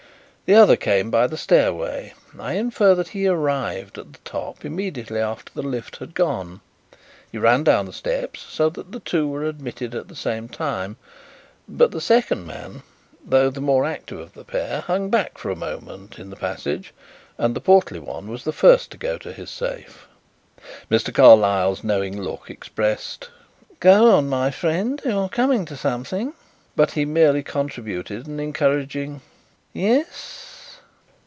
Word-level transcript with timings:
The 0.47 0.57
other 0.57 0.75
came 0.75 1.09
by 1.09 1.27
the 1.27 1.37
stairway. 1.37 2.13
I 2.37 2.55
infer 2.55 2.93
that 2.95 3.07
he 3.07 3.25
arrived 3.25 3.97
at 3.97 4.11
the 4.11 4.19
top 4.25 4.65
immediately 4.65 5.21
after 5.21 5.49
the 5.53 5.61
lift 5.61 5.95
had 5.95 6.13
gone. 6.13 6.59
He 7.31 7.37
ran 7.37 7.63
down 7.63 7.85
the 7.85 7.93
steps, 7.93 8.41
so 8.49 8.69
that 8.71 8.91
the 8.91 8.99
two 8.99 9.29
were 9.29 9.45
admitted 9.45 9.95
at 9.95 10.09
the 10.09 10.15
same 10.15 10.49
time, 10.49 10.97
but 11.69 11.91
the 11.91 12.01
second 12.01 12.45
man, 12.45 12.83
though 13.25 13.49
the 13.49 13.61
more 13.61 13.85
active 13.85 14.19
of 14.19 14.33
the 14.33 14.43
pair, 14.43 14.81
hung 14.81 15.09
back 15.09 15.37
for 15.37 15.49
a 15.51 15.55
moment 15.55 16.19
in 16.19 16.29
the 16.29 16.35
passage 16.35 16.93
and 17.37 17.55
the 17.55 17.61
portly 17.61 17.99
one 17.99 18.27
was 18.27 18.43
the 18.43 18.51
first 18.51 18.91
to 18.91 18.97
go 18.97 19.17
to 19.19 19.31
his 19.31 19.49
safe." 19.49 20.05
Mr. 20.89 21.13
Carlyle's 21.13 21.81
knowing 21.81 22.21
look 22.21 22.49
expressed: 22.49 23.29
"Go 23.79 24.11
on, 24.11 24.27
my 24.27 24.51
friend; 24.51 25.01
you 25.05 25.17
are 25.17 25.29
coming 25.29 25.63
to 25.63 25.77
something." 25.77 26.33
But 26.75 26.91
he 26.91 27.05
merely 27.05 27.41
contributed 27.41 28.27
an 28.27 28.41
encouraging 28.41 29.21
"Yes?" 29.73 30.49